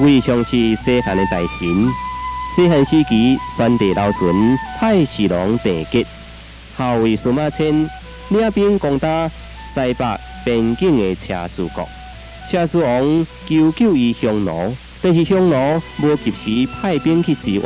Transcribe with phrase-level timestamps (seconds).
[0.00, 1.92] 为上是西汉的大神，
[2.56, 6.06] 西汉时期宣帝老孙太史郎地吉，
[6.74, 7.86] 号为司马迁，
[8.30, 9.94] 领兵攻打西北
[10.42, 11.86] 边境的车师国。
[12.50, 17.62] 车师王求救于匈奴，但是匈奴无及时派兵去支援，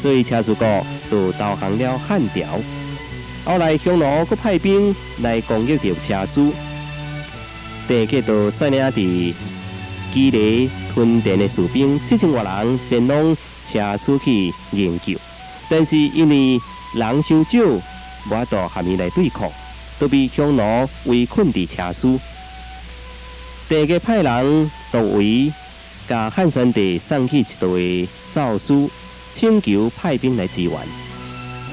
[0.00, 2.60] 所以车师国就投降了汉朝。
[3.44, 6.52] 后来匈奴佮派兵来攻击着车师，
[7.88, 9.34] 地吉就率领伫
[10.18, 13.36] 基地屯田的士兵七千多人前往
[13.70, 15.16] 车师去营救，
[15.70, 16.60] 但是因为
[16.92, 17.82] 人伤少，无
[18.28, 19.48] 法度合面来对抗，
[19.96, 22.18] 都被匈奴围困伫车师。
[23.68, 25.52] 第个派人到位，
[26.08, 28.90] 甲汉宣帝送去一队诏书，
[29.32, 30.72] 请求派兵来支援。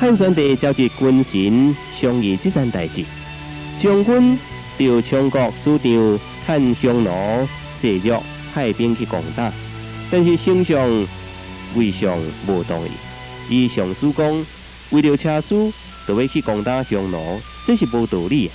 [0.00, 3.04] 汉宣帝召集军神商议这件代志，
[3.80, 4.36] 将军
[4.76, 7.48] 调强国主张汉匈奴。
[7.80, 8.16] 谢约
[8.52, 9.50] 派兵去攻打，
[10.10, 11.06] 但是丞相
[11.74, 12.90] 魏相无同意。
[13.48, 14.46] 伊上书讲，
[14.90, 15.72] 为了车书，
[16.06, 18.50] 就要去攻打匈奴，这是无道理。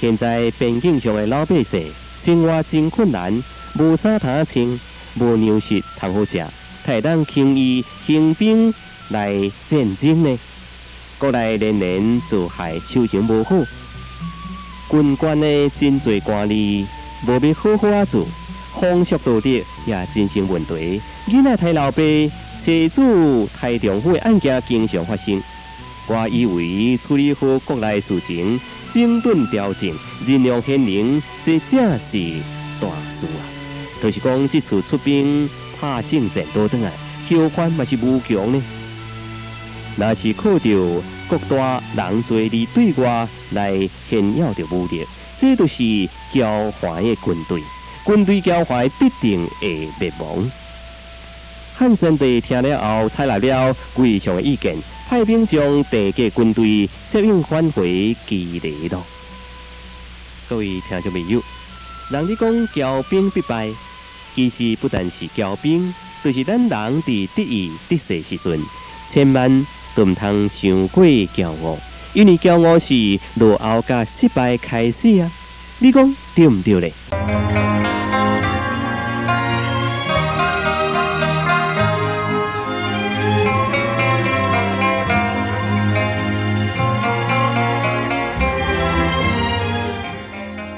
[0.00, 3.32] 现在边境上的老百姓生活真困难，
[3.78, 4.80] 无衫通穿，
[5.20, 6.44] 无粮食通好食，
[6.84, 8.74] 太当轻易兴兵
[9.10, 9.32] 来
[9.70, 10.38] 战争呢？
[11.18, 13.56] 国内连连做害，修行无好，
[14.90, 16.84] 军官的真侪官吏。
[17.26, 18.26] 无必好好啊做，
[18.80, 19.50] 风俗道德
[19.86, 21.00] 也真成问题。
[21.28, 22.02] 囡仔太老爸，
[22.64, 25.42] 车主太丈夫的案件经常发生。
[26.06, 28.60] 我以为处理好国内事情，
[28.92, 29.90] 整顿调整，
[30.26, 32.18] 人量天宁，这正是
[32.80, 33.40] 大事啊！
[34.02, 35.48] 就是讲，这次出兵
[35.80, 36.92] 拍胜战多等来，
[37.30, 38.62] 后患嘛是无穷呢。
[39.96, 45.06] 那是靠着各大人多的对外来炫耀着武力。
[45.40, 47.62] 这都是交坏的军队，
[48.04, 50.50] 军队交坏必定会灭亡。
[51.76, 54.76] 汉宣帝听了后，采纳了贵上的意见，
[55.08, 59.02] 派兵将地界军队接应返回基地了。
[60.48, 61.42] 各位听众朋友，
[62.10, 63.70] 人哋讲骄兵必败，
[64.34, 65.92] 其实不但是骄兵，
[66.22, 68.60] 就是咱人伫得意得势时阵，
[69.10, 69.66] 千万
[69.96, 71.78] 都唔通伤过骄傲。
[72.12, 75.28] 因为骄傲是落后甲失败开始啊！
[75.80, 76.92] 你讲对唔对咧？